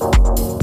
[0.00, 0.58] thank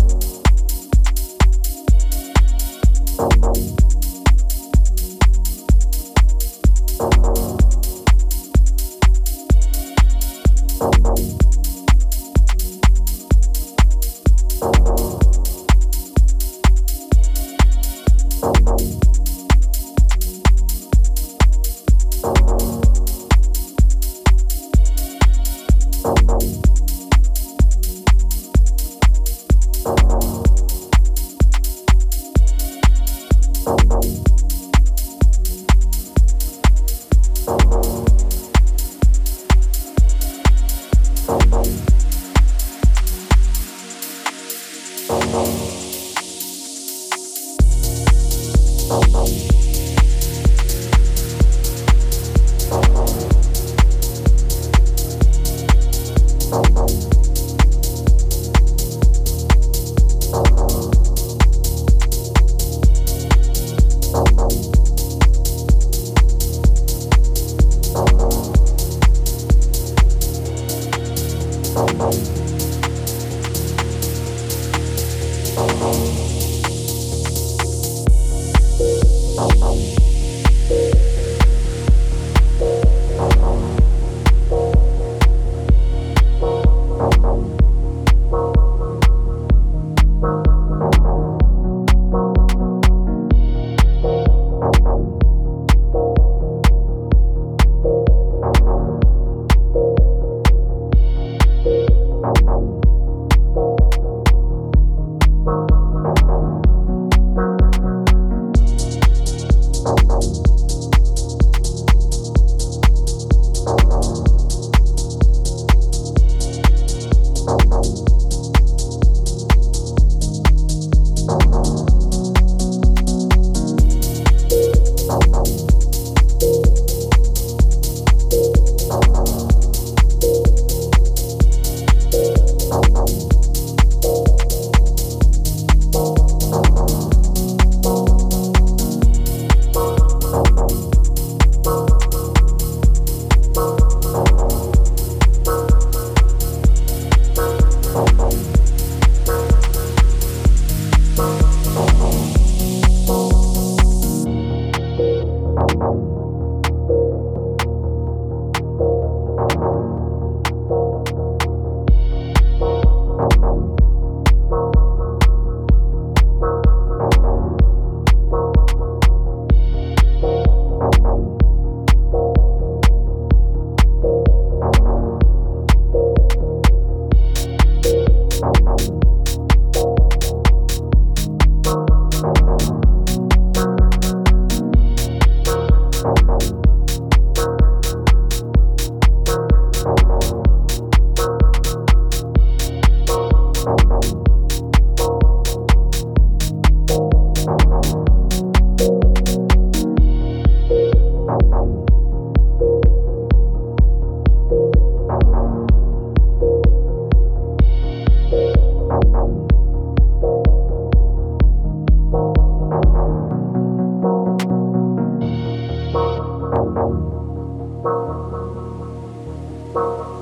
[45.08, 45.94] Música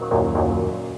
[0.09, 0.92] Música